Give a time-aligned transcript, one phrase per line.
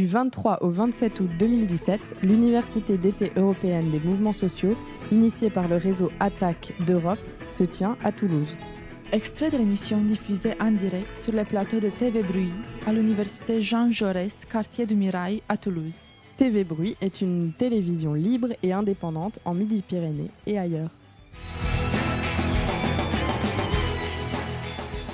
[0.00, 4.74] Du 23 au 27 août 2017, l'Université d'été européenne des mouvements sociaux,
[5.12, 7.18] initiée par le réseau Attaque d'Europe,
[7.52, 8.56] se tient à Toulouse.
[9.12, 12.48] Extrait de l'émission diffusée en direct sur le plateau de TV Bruit
[12.86, 16.08] à l'Université Jean Jaurès, quartier du Mirail à Toulouse.
[16.38, 20.92] TV Bruit est une télévision libre et indépendante en Midi-Pyrénées et ailleurs.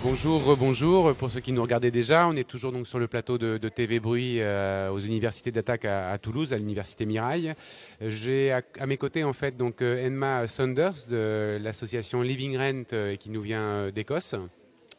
[0.08, 1.16] Bonjour, bonjour.
[1.16, 3.98] Pour ceux qui nous regardaient déjà, on est toujours donc sur le plateau de, TV
[3.98, 7.54] Bruit euh, aux universités d'attaque à, Toulouse, à l'université Mirail.
[8.00, 13.16] J'ai à, mes côtés en fait donc euh, Emma Saunders de l'association Living Rent euh,
[13.16, 14.36] qui nous vient d'Écosse.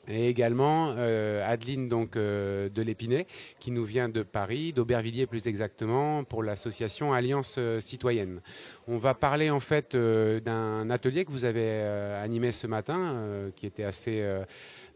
[0.10, 3.28] Et également Adeline donc de l'Épinay
[3.60, 8.40] qui nous vient de Paris, d'Aubervilliers plus exactement, pour l'association Alliance citoyenne.
[8.88, 11.82] On va parler en fait d'un atelier que vous avez
[12.24, 14.24] animé ce matin, qui était assez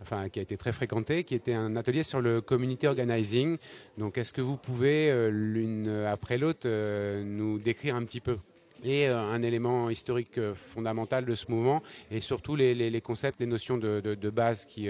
[0.01, 3.57] enfin, qui a été très fréquenté, qui était un atelier sur le community organizing.
[3.97, 8.37] Donc, est-ce que vous pouvez, euh, l'une après l'autre, euh, nous décrire un petit peu?
[8.83, 13.77] Et euh, un élément historique fondamental de ce mouvement et surtout les, concepts, les notions
[13.77, 14.89] de, base qui,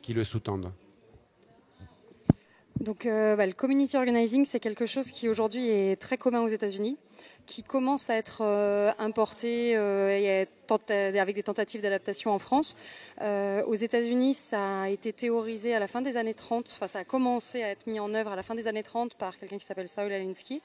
[0.00, 0.72] qui le sous-tendent.
[2.80, 6.96] Donc, bah, le community organizing, c'est quelque chose qui aujourd'hui est très commun aux États-Unis
[7.48, 10.46] qui commence à être euh, importé euh, et
[11.18, 12.76] avec des tentatives d'adaptation en France.
[13.22, 16.98] Euh, aux États-Unis, ça a été théorisé à la fin des années 30, enfin ça
[16.98, 19.56] a commencé à être mis en œuvre à la fin des années 30 par quelqu'un
[19.56, 20.60] qui s'appelle Saul Alinsky,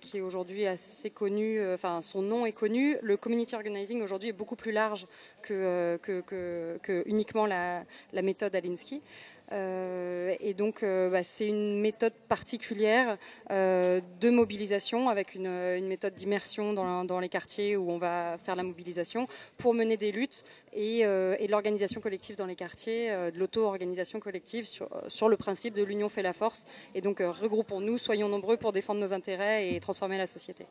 [0.00, 2.98] qui est aujourd'hui assez connu, enfin son nom est connu.
[3.02, 5.08] Le community organizing aujourd'hui est beaucoup plus large
[5.42, 7.82] que, que, uniquement la
[8.22, 9.02] méthode Alinsky.
[9.52, 13.16] Euh, et donc, euh, bah, c'est une méthode particulière
[13.50, 18.62] euh, de mobilisation avec une, méthode d'immersion dans, les quartiers où on va faire la
[18.62, 24.66] mobilisation pour mener des luttes et, de l'organisation collective dans les quartiers, de l'auto-organisation collective
[24.66, 26.64] sur, sur, le principe de l'union fait la force.
[26.94, 30.66] Et donc, regroupons-nous, soyons nombreux pour défendre nos intérêts et transformer la société.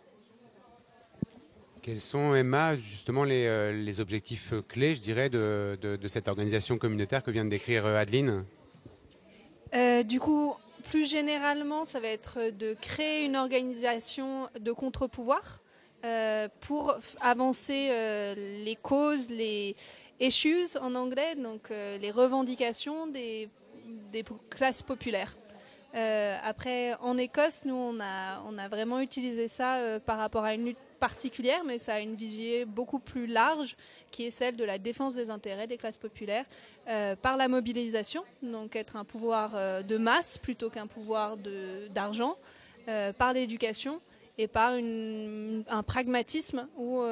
[1.81, 7.31] Quels sont, Emma, justement les, objectifs clés, je dirais, de, de, cette organisation communautaire que
[7.31, 8.45] vient de décrire Adeline?
[9.73, 10.53] Euh, du coup,
[10.89, 15.61] plus généralement, ça va être de créer une organisation de contre-pouvoir
[16.03, 19.75] euh, pour avancer euh, les causes, les
[20.19, 23.49] issues en anglais, donc les revendications des,
[24.49, 25.35] classes populaires.
[25.93, 30.77] après, en Écosse, nous, on on a vraiment utilisé ça par rapport à une lutte
[31.09, 33.75] particulière, mais ça a une vision beaucoup plus large,
[34.09, 36.45] qui est celle de la défense des intérêts des classes populaires
[36.87, 41.37] euh, par la mobilisation, donc être un pouvoir euh, de masse plutôt qu'un pouvoir
[41.93, 42.33] d'argent,
[42.87, 44.01] euh, par l'éducation
[44.39, 47.03] et par un pragmatisme où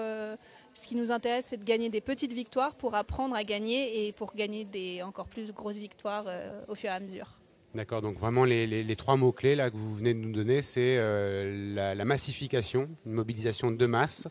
[0.74, 4.12] ce qui nous intéresse, c'est de gagner des petites victoires pour apprendre à gagner et
[4.12, 6.26] pour gagner des encore plus grosses victoires
[6.68, 7.43] au fur et à mesure.
[7.76, 11.96] D'accord, donc vraiment les, trois mots-clés là que vous venez de nous donner, c'est euh,
[11.96, 14.28] la, massification, une mobilisation de masse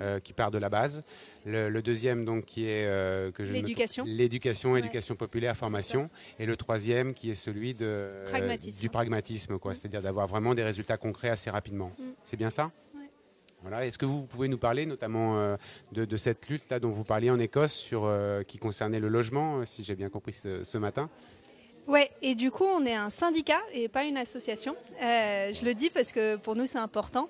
[0.00, 1.04] euh, qui part de la base.
[1.44, 6.08] Le, deuxième donc qui est euh, que l'éducation, l'éducation, éducation populaire, formation,
[6.38, 8.08] et le troisième qui est celui de,
[8.80, 9.74] du pragmatisme, quoi, mm.
[9.74, 11.92] c'est-à-dire d'avoir vraiment des résultats concrets assez rapidement.
[11.98, 12.02] Mm.
[12.24, 12.72] C'est bien ça?
[13.60, 13.84] Voilà.
[13.84, 15.56] Est-ce que vous pouvez nous parler notamment
[15.90, 18.08] de, cette lutte là dont vous parliez en Écosse sur
[18.46, 21.10] qui concernait le logement, si j'ai bien compris ce matin?
[21.86, 24.74] Ouais, et du coup, on est un syndicat et pas une association.
[25.00, 27.28] Euh, je le dis parce que pour nous, c'est important.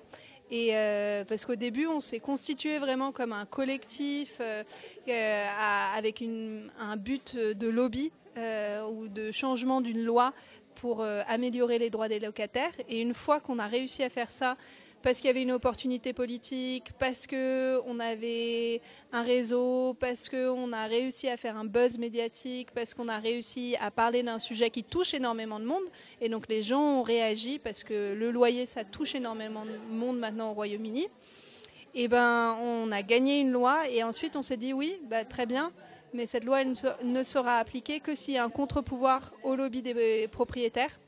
[0.49, 4.63] Et euh, parce qu'au début, on s'est constitué vraiment comme un collectif euh,
[5.95, 6.23] avec
[6.79, 8.11] un but de lobby
[8.89, 10.33] ou de changement d'une loi
[10.75, 12.73] pour améliorer les droits des locataires.
[12.87, 14.57] Et une fois qu'on a réussi à faire ça,
[15.01, 18.81] parce qu'il y avait une opportunité politique, parce qu'on avait
[19.11, 23.75] un réseau, parce qu'on a réussi à faire un buzz médiatique, parce qu'on a réussi
[23.79, 25.83] à parler d'un sujet qui touche énormément de monde.
[26.19, 30.19] Et donc les gens ont réagi parce que le loyer, ça touche énormément de monde
[30.19, 31.07] maintenant au Royaume-Uni.
[31.93, 35.45] Et ben, on a gagné une loi et ensuite on s'est dit oui, bah, très
[35.45, 35.71] bien,
[36.13, 40.27] mais cette loi ne sera appliquée que s'il y a un contre-pouvoir au lobby des
[40.27, 40.99] propriétaires.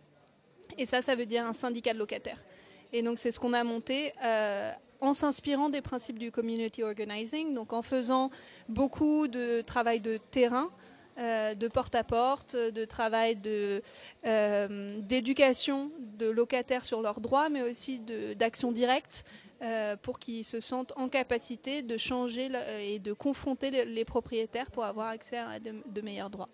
[0.78, 2.42] Et ça, ça veut dire un syndicat de locataires.
[2.94, 4.72] Et donc c'est ce qu'on a monté euh,
[5.02, 8.32] en s'inspirant des principes du community organizing, donc en faisant
[8.68, 10.70] beaucoup de travail de terrain.
[11.18, 13.82] Euh, de porte-à-porte, de travail de,
[14.26, 18.00] euh, d'éducation de locataires sur leurs droits, mais aussi
[18.38, 19.26] d'action directe
[20.02, 22.50] pour qu'ils se sentent en capacité de changer
[22.80, 26.48] et de confronter les, propriétaires pour avoir accès à de meilleurs droits.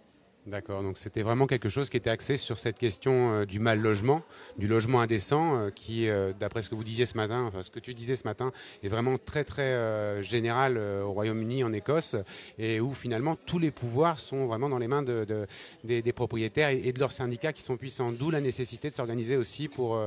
[0.46, 3.80] D'accord, donc c'était vraiment quelque chose qui était axé sur cette question euh, du mal
[3.80, 4.22] logement,
[4.60, 7.72] du logement indécent, euh, qui, euh, d'après ce que vous disiez ce matin, enfin ce
[7.72, 8.52] que tu disais ce matin,
[8.84, 12.16] est vraiment très très général au Royaume-Uni, en Écosse,
[12.60, 15.48] et où finalement tous les pouvoirs sont vraiment dans les mains de,
[15.84, 19.38] des, des, propriétaires et, de leurs syndicats qui sont puissants, d'où la nécessité de s'organiser
[19.38, 20.00] aussi pour,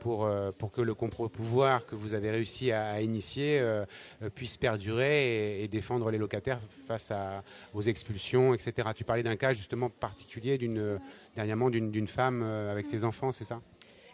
[0.00, 0.28] pour,
[0.58, 3.62] pour que le contre-pouvoir que vous avez réussi à, initier
[4.34, 7.42] puisse perdurer et, défendre les locataires face à,
[7.74, 8.88] aux expulsions, etc.
[8.94, 10.58] Tu parlais d'un cas justement particulier
[11.34, 13.60] dernièrement d'une femme euh, avec ses enfants, c'est ça?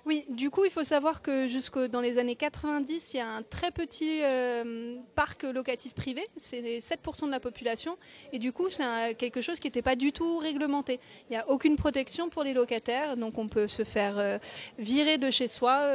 [0.05, 3.29] Oui, du coup, il faut savoir que jusque dans les années 90, il y a
[3.29, 7.97] un très petit euh, parc locatif privé, c'est 7% de la population,
[8.33, 10.99] et du coup, c'est quelque chose qui n'était pas du tout réglementé.
[11.31, 14.39] Il n'y a aucune protection pour les locataires, donc on peut se faire euh,
[14.79, 15.93] virer de chez soi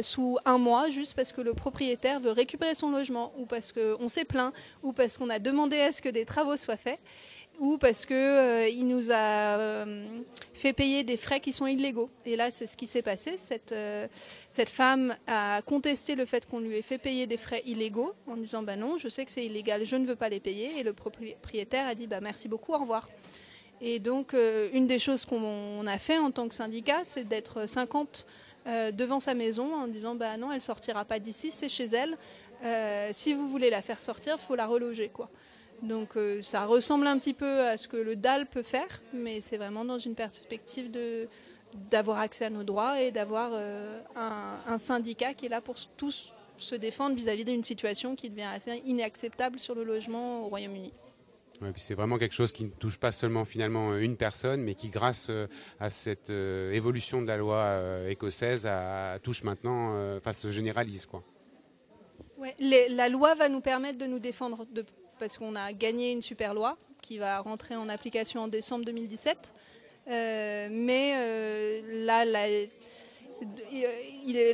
[0.00, 4.08] sous un mois juste parce que le propriétaire veut récupérer son logement, ou parce qu'on
[4.08, 4.52] s'est plaint,
[4.82, 7.00] ou parce qu'on a demandé à ce que des travaux soient faits
[7.58, 10.04] ou parce qu'il euh, nous a euh,
[10.54, 12.10] fait payer des frais qui sont illégaux.
[12.24, 13.36] Et là, c'est ce qui s'est passé.
[13.36, 14.06] Cette, euh,
[14.48, 18.36] cette femme a contesté le fait qu'on lui ait fait payer des frais illégaux en
[18.36, 20.78] disant bah non, je sais que c'est illégal, je ne veux pas les payer.
[20.78, 23.08] Et le propriétaire a dit bah merci beaucoup, au revoir.
[23.80, 28.26] Et donc, une des choses qu'on a fait en tant que syndicat, c'est d'être 50
[28.92, 33.14] devant sa maison en disant bah non, elle sortira pas d'ici, c'est chez elle.
[33.14, 35.30] si vous voulez la faire sortir, il faut la reloger quoi.
[35.82, 39.40] Donc euh, ça ressemble un petit peu à ce que le DAL peut faire, mais
[39.40, 41.28] c'est vraiment dans une perspective de
[41.90, 46.32] d'avoir accès à nos droits et d'avoir euh, un, syndicat qui est là pour tous
[46.56, 50.94] se défendre vis-à-vis d'une situation qui devient assez inacceptable sur le logement au Royaume-Uni.
[51.76, 55.26] c'est vraiment quelque chose qui ne touche pas seulement finalement une personne, mais qui, grâce
[55.28, 55.46] euh,
[55.78, 58.66] à cette évolution de la loi écossaise,
[59.22, 61.22] touche maintenant, enfin se généralise quoi.
[62.58, 64.86] la loi va nous permettre de nous défendre de
[65.18, 69.36] parce qu'on a gagné une super loi qui va rentrer en application en décembre 2017.
[70.08, 72.46] Euh, mais euh, là, là,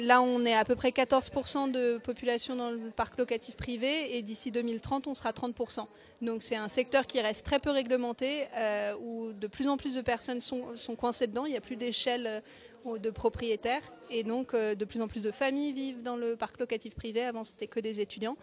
[0.00, 4.22] là, on est à peu près 14% de population dans le parc locatif privé et
[4.22, 5.86] d'ici 2030, on sera 30%.
[6.22, 9.94] Donc c'est un secteur qui reste très peu réglementé, euh, où de plus en plus
[9.94, 11.46] de personnes sont coincées dedans.
[11.46, 12.42] Il n'y a plus d'échelle
[12.84, 16.94] de propriétaires et donc de plus en plus de familles vivent dans le parc locatif
[16.94, 17.22] privé.
[17.22, 18.36] Avant, c'était que des étudiants.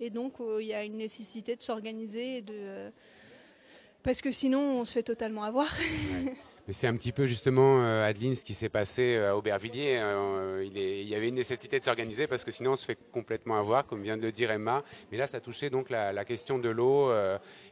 [0.00, 2.90] Et donc, euh, il y a une nécessité de s'organiser de euh,
[4.02, 5.74] parce que sinon on se fait totalement avoir.
[6.66, 10.02] Mais c'est un petit peu justement, euh, Adeline, ce qui s'est passé à Aubervilliers.
[10.62, 13.86] il, y avait une nécessité de s'organiser parce que sinon on se fait complètement avoir,
[13.86, 14.84] comme vient de le dire Emma.
[15.10, 17.10] Mais là, ça touchait donc la, question de l'eau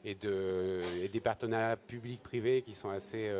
[0.03, 3.31] et, et des partenariats publics-privés qui sont assez,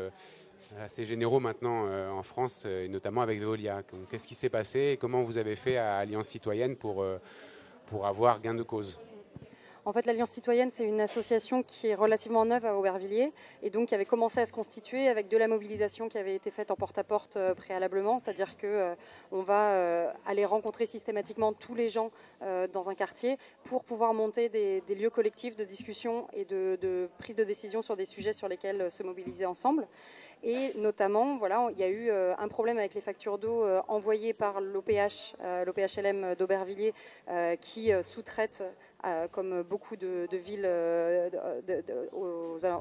[0.81, 3.83] assez généraux maintenant en France, et notamment avec Veolia.
[4.11, 7.05] Qu'est-ce qui s'est passé et comment vous avez fait à Alliance Citoyenne pour
[7.87, 8.99] pour avoir gain de cause?
[9.87, 13.33] En fait, l'Alliance citoyenne, c'est une association qui est relativement neuve à Aubervilliers
[13.63, 16.51] et donc qui avait commencé à se constituer avec de la mobilisation qui avait été
[16.51, 18.95] faite en porte-à-porte euh, préalablement, c'est-à-dire que euh,
[19.31, 22.11] on va euh, aller rencontrer systématiquement tous les gens
[22.73, 27.45] dans un quartier pour pouvoir monter des, lieux collectifs de discussion et de, prise de
[27.45, 29.89] décision sur des sujets sur lesquels se mobiliser ensemble.
[30.43, 33.81] Et notamment, voilà, il y a eu euh, un problème avec les factures d'eau euh,
[33.89, 36.95] envoyées par l'OPH, euh, l'OPHLM d'Aubervilliers,
[37.61, 38.63] qui sous-traite
[39.33, 41.29] comme beaucoup de, villes euh,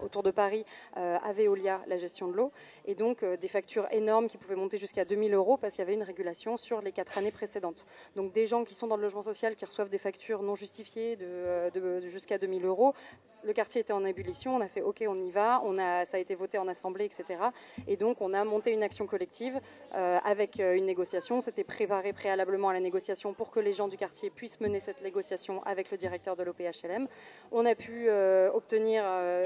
[0.03, 0.65] autour de Paris,
[0.97, 2.51] euh, à Veolia la gestion de l'eau.
[2.85, 5.94] Et donc des factures énormes qui pouvaient monter jusqu'à 2000 euros parce qu'il y avait
[5.94, 7.85] une régulation sur les quatre années précédentes.
[8.15, 11.15] Donc des gens qui sont dans le logement social qui reçoivent des factures non justifiées
[11.15, 12.94] de, jusqu'à 2000 euros.
[13.44, 15.61] Le quartier était en ébullition, on a fait OK, on y va,
[16.06, 17.39] ça a été voté en assemblée, etc.
[17.88, 19.59] Et donc on a monté une action collective
[19.91, 21.41] avec une négociation.
[21.41, 25.04] C'était préparé préalablement à la négociation pour que les gens du quartier puissent mener cette
[25.04, 27.07] négociation avec le directeur de l'OPHLM.
[27.52, 29.44] On a pu euh, obtenir euh,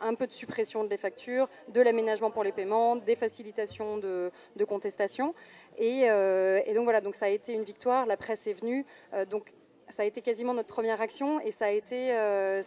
[0.00, 4.32] un peu de suppression des factures, de l'aménagement pour les paiements, des facilitations de,
[4.66, 5.34] contestation.
[5.78, 8.06] Et, euh, et, donc voilà, donc ça a été une victoire.
[8.06, 8.84] La presse est venue.
[9.30, 9.52] donc
[9.90, 12.08] ça a été quasiment notre première action et ça a été,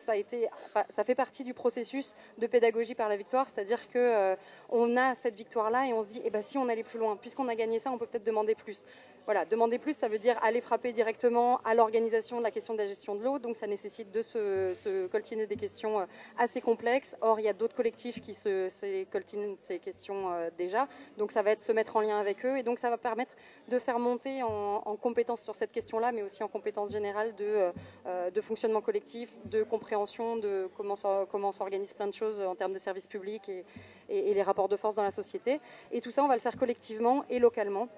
[0.05, 0.47] ça a été,
[0.89, 4.37] ça fait partie du processus de pédagogie par la victoire, c'est-à-dire que
[4.69, 7.17] on a cette victoire-là et on se dit, eh ben si on allait plus loin,
[7.17, 8.85] puisqu'on a gagné ça, on peut peut-être demander plus.
[9.27, 12.79] Voilà, demander plus, ça veut dire aller frapper directement à l'organisation de la question de
[12.79, 13.39] la gestion de l'eau.
[13.39, 16.05] Donc ça nécessite de se, coltiner des questions euh,
[16.37, 17.13] assez complexes.
[17.19, 20.87] Or, il y a d'autres collectifs qui se, se coltinent ces questions euh, déjà.
[21.17, 22.57] Donc ça va être se mettre en lien avec eux.
[22.57, 23.35] Et donc ça va permettre
[23.67, 27.73] de faire monter en, en compétences sur cette question-là, mais aussi en compétences générales de,
[28.05, 30.95] euh, fonctionnement collectif, de compréhension de comment,
[31.29, 33.65] comment s'organise plein de choses en termes de services publics et,
[34.07, 35.59] et les rapports de force dans la société.
[35.91, 37.89] Et tout ça, on va le faire collectivement et localement.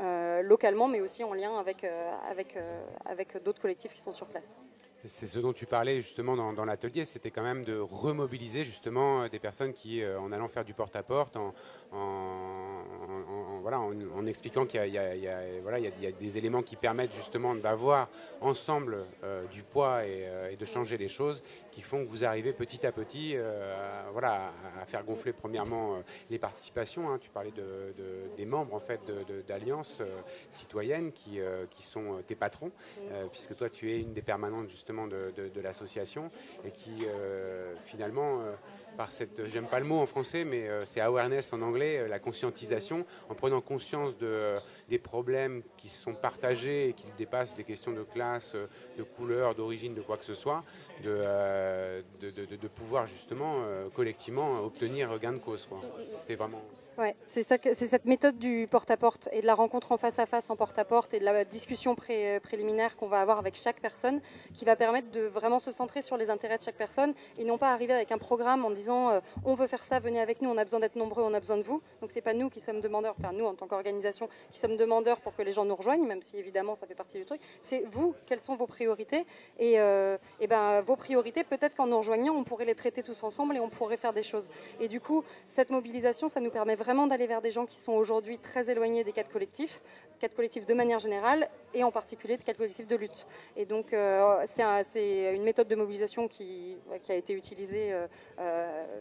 [0.00, 4.12] Euh, localement, mais aussi en lien avec, euh, avec, euh, avec d'autres collectifs qui sont
[4.12, 4.50] sur place.
[5.04, 9.38] c'est ce dont tu parlais justement dans, l'atelier, c'était quand même de remobiliser justement des
[9.38, 11.52] personnes qui, en allant faire du porte-à-porte, en,
[13.80, 18.08] en, expliquant qu'il y, a des éléments qui permettent justement d'avoir
[18.40, 19.04] ensemble
[19.50, 23.36] du poids et, de changer les choses, qui font que vous arrivez petit à petit
[24.12, 27.10] voilà, à, faire gonfler premièrement les participations.
[27.10, 27.18] Hein.
[27.20, 27.94] Tu parlais de,
[28.36, 29.00] des membres en fait
[29.46, 30.02] d'alliances
[30.50, 31.40] citoyennes qui,
[31.80, 32.70] sont tes patrons,
[33.30, 36.30] puisque toi tu es une des permanentes justement de, l'association
[36.64, 38.52] et qui euh, finalement euh,
[38.96, 42.18] par cette, j'aime pas le mot en français, mais euh, c'est awareness en anglais, la
[42.18, 44.56] conscientisation, en prenant conscience de,
[44.88, 48.54] des problèmes qui sont partagés et qui dépassent des questions de classe,
[48.98, 50.64] de couleur, d'origine, de quoi que ce soit,
[51.02, 53.64] de, de, pouvoir justement
[53.94, 55.68] collectivement obtenir gain de cause.
[56.06, 56.62] C'était vraiment.
[57.28, 61.14] C'est cette méthode du porte-à-porte et de la rencontre en face à face en porte-à-porte
[61.14, 64.20] et de la discussion préliminaire qu'on va avoir avec chaque personne
[64.54, 67.56] qui va permettre de vraiment se centrer sur les intérêts de chaque personne et non
[67.56, 70.50] pas arriver avec un programme en disant euh, on veut faire ça, venez avec nous,
[70.50, 71.80] on a besoin d'être nombreux, on a besoin de vous.
[72.00, 75.20] Donc c'est pas nous qui sommes demandeurs, enfin nous en tant qu'organisation qui sommes demandeurs
[75.20, 77.40] pour que les gens nous rejoignent, même si évidemment ça fait partie du truc.
[77.62, 79.24] C'est vous, quelles sont vos priorités
[79.58, 80.18] et, euh,
[80.48, 83.70] ben vos priorités, peut-être qu'en nous rejoignant, on pourrait les traiter tous ensemble et on
[83.70, 84.50] pourrait faire des choses.
[84.80, 87.92] Et du coup, cette mobilisation, ça nous permet vraiment d'aller vers des gens qui sont
[87.92, 89.80] aujourd'hui très éloignés des cadres collectifs,
[90.20, 93.26] cadres collectifs de manière générale, et en particulier des cadres collectifs de lutte.
[93.56, 96.76] Et donc, euh, c'est une méthode de mobilisation qui,
[97.08, 98.06] a été utilisée euh,
[98.38, 99.00] euh,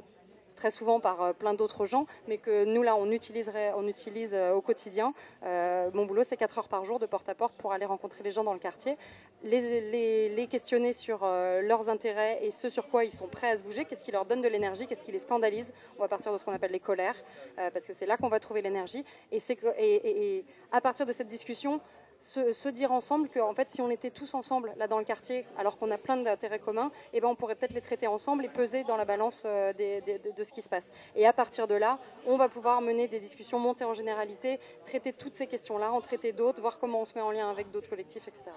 [0.61, 4.29] très souvent par euh, plein d'autres gens, mais que nous, là, on, utiliserait, on utilise
[4.31, 5.11] euh, au quotidien.
[5.43, 8.43] Euh, mon boulot, c'est 4 heures par jour de porte-à-porte pour aller rencontrer les gens
[8.43, 8.95] dans le quartier,
[9.43, 13.85] les, questionner sur leurs intérêts et ce sur quoi ils sont prêts à se bouger,
[13.85, 15.73] qu'est-ce qui leur donne de l'énergie, qu'est-ce qui les scandalise.
[15.97, 17.15] On va partir de ce qu'on appelle les colères,
[17.55, 19.03] parce que c'est là qu'on va trouver l'énergie.
[19.31, 19.41] Et,
[19.79, 21.79] et à partir de cette discussion,
[22.21, 25.45] se, dire ensemble que en fait, si on était tous ensemble là dans le quartier,
[25.57, 28.49] alors qu'on a plein d'intérêts communs, eh ben, on pourrait peut-être les traiter ensemble et
[28.49, 30.89] peser dans la balance euh, de, ce qui se passe.
[31.15, 35.13] Et à partir de là, on va pouvoir mener des discussions, monter en généralité, traiter
[35.13, 37.89] toutes ces questions-là, en traiter d'autres, voir comment on se met en lien avec d'autres
[37.89, 38.51] collectifs, etc.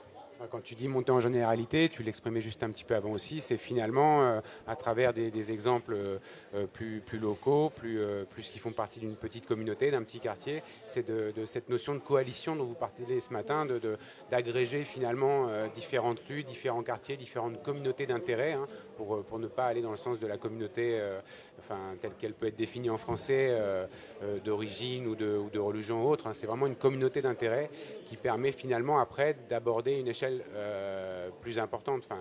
[0.51, 3.57] Quand tu dis monter en généralité, tu l'exprimais juste un petit peu avant aussi, c'est
[3.57, 7.99] finalement euh, à travers des, exemples euh, plus, plus, locaux, plus,
[8.43, 12.57] qui font partie d'une petite communauté, d'un petit quartier, c'est de, cette notion de coalition
[12.57, 13.67] dont vous parlez ce matin
[14.31, 19.47] d'agréger finalement euh, différentes rues, différents quartiers, différentes communautés d'intérêt, hein, pour, euh, pour ne
[19.47, 21.21] pas aller dans le sens de la communauté euh,
[21.59, 23.57] enfin, telle qu'elle peut être définie en français,
[24.45, 26.27] d'origine ou de, ou de, religion ou autre.
[26.27, 26.35] Hein.
[26.35, 27.71] C'est vraiment une communauté d'intérêt
[28.07, 30.24] qui permet finalement après d'aborder une échelle
[31.41, 32.21] plus importante, enfin,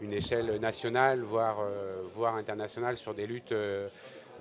[0.00, 1.58] une échelle nationale, voire,
[2.14, 3.54] voire internationale sur des luttes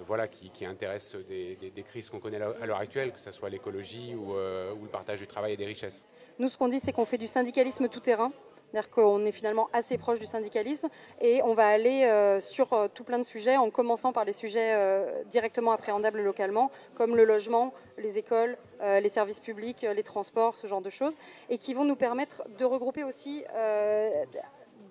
[0.06, 4.32] voilà, qui, intéressent des, crises qu'on connaît à l'heure actuelle, que ce soit l'écologie ou,
[4.34, 6.06] ou, le partage du travail et des richesses.
[6.40, 8.32] Nous, ce qu'on dit, c'est qu'on fait du syndicalisme tout terrain.
[8.72, 10.90] C'est-à-dire qu'on est finalement assez proche du syndicalisme
[11.22, 14.34] et on va aller euh, sur euh, tout plein de sujets en commençant par les
[14.34, 20.56] sujets euh, directement appréhendables localement, comme le logement, les écoles, les services publics, les transports,
[20.56, 21.16] ce genre de choses,
[21.50, 23.44] et qui vont nous permettre de regrouper aussi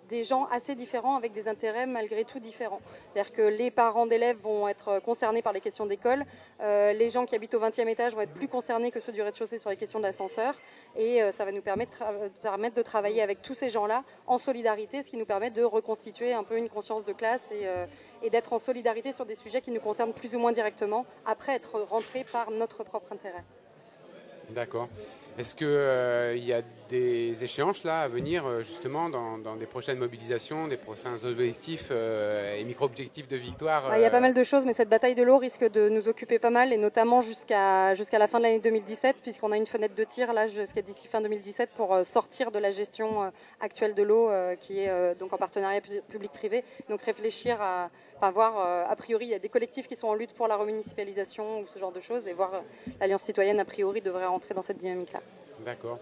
[0.09, 2.81] des gens assez différents avec des intérêts malgré tout différents.
[3.13, 6.25] C'est-à-dire que les parents d'élèves vont être concernés par les questions d'école,
[6.61, 9.23] euh, les gens qui habitent au 20e étage vont être plus concernés que ceux du
[9.23, 10.55] rez-de-chaussée sur les questions d'ascenseur,
[10.97, 12.03] et euh, ça va nous permettre,
[12.75, 16.45] de travailler avec tous ces gens-là en solidarité, ce qui nous permet de reconstituer un
[16.45, 17.87] peu une conscience de classe et, euh,
[18.23, 21.53] et d'être en solidarité sur des sujets qui nous concernent plus ou moins directement, après
[21.53, 23.45] être rentrés par notre propre intérêt.
[24.51, 24.89] D'accord.
[25.39, 29.99] Est-ce qu'il euh, y a des échéances là à venir euh, justement dans, des prochaines
[29.99, 34.45] mobilisations, des prochains objectifs euh, et micro-objectifs de victoire Il y a pas mal de
[34.45, 37.95] choses, mais cette bataille de l'eau risque de nous occuper pas mal, et notamment jusqu'à
[37.95, 41.07] jusqu'à la fin de l'année 2017, puisqu'on a une fenêtre de tir là jusqu'à d'ici
[41.07, 45.83] fin 2017 pour sortir de la gestion actuelle de l'eau, qui est donc en partenariat
[46.09, 46.65] public-privé.
[46.89, 50.15] Donc réfléchir à, enfin voir a priori il y a des collectifs qui sont en
[50.15, 52.63] lutte pour la remunicipalisation ou ce genre de choses, et voir
[53.01, 55.21] l'Alliance citoyenne a priori devrait rentrer dans cette dynamique-là.
[55.65, 55.99] D'accord.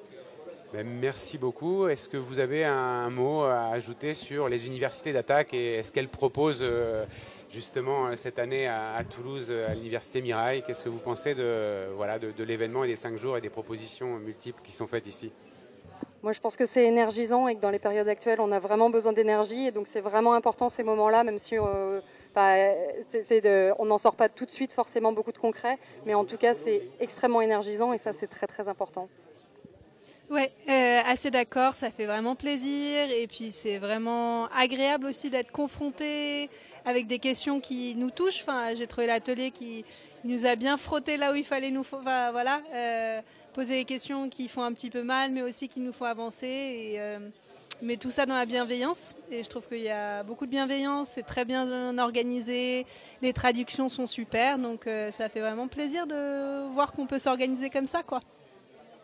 [0.75, 1.87] Ben, merci beaucoup.
[1.87, 6.09] Est-ce que vous avez un mot à ajouter sur les universités d'attaque et est-ce qu'elles
[6.09, 7.05] proposent euh,
[7.49, 10.65] justement euh, cette année à, Toulouse à l'université Mirail?
[10.67, 14.19] Qu'est-ce que vous pensez de, voilà, de, l'événement et des cinq jours et des propositions
[14.19, 15.31] multiples qui sont faites ici?
[16.25, 18.91] Moi, je pense que c'est énergisant et que dans les périodes actuelles, on a vraiment
[18.91, 19.67] besoin d'énergie.
[19.67, 22.01] Et donc, c'est vraiment important ces moments-là, même si euh,
[22.37, 25.79] on n'en sort pas tout de suite forcément beaucoup de concret.
[26.07, 29.09] Mais en tout cas, c'est extrêmement énergisant et ça, c'est très, très important.
[30.31, 35.53] Ouais, euh, assez d'accord, ça fait vraiment plaisir et puis c'est vraiment agréable aussi d'être
[35.53, 36.49] confronté
[36.87, 38.41] avec des questions qui nous touchent.
[38.41, 39.85] Enfin, j'ai trouvé l'atelier qui
[40.25, 43.21] nous a bien frotté là où il fallait nous, voilà, euh,
[43.53, 46.47] poser les questions qui font un petit peu mal, mais aussi qui nous font avancer
[46.47, 47.19] et, euh,
[47.83, 49.15] mais tout ça dans la bienveillance.
[49.31, 52.87] Et je trouve qu'il y a beaucoup de bienveillance, c'est très bien organisé,
[53.23, 57.71] les traductions sont super, donc euh, ça fait vraiment plaisir de voir qu'on peut s'organiser
[57.71, 58.03] comme ça.
[58.03, 58.21] Quoi.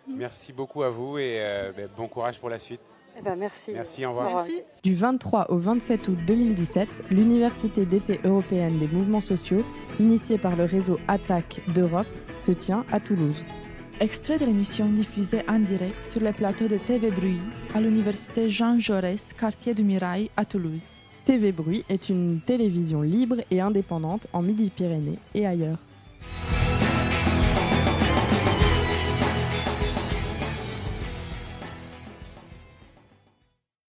[0.09, 2.81] Merci beaucoup à vous et euh, ben, bon courage pour la suite.
[3.19, 3.73] Eh ben, merci.
[3.73, 4.35] Merci, au revoir.
[4.35, 4.63] Merci.
[4.83, 9.63] Du 23 au 27 août 2017, l'Université d'été européenne des mouvements sociaux,
[9.99, 12.07] initiée par le réseau ATTAC d'Europe,
[12.39, 13.45] se tient à Toulouse.
[14.01, 17.37] Extrait de l'émission diffusée en direct sur le plateau de TV Bruit
[17.75, 20.97] à l'université Jean Jaurès, quartier du Mirail à Toulouse.
[21.27, 25.81] TV Bruit est une télévision libre et indépendante en Midi-Pyrénées et ailleurs.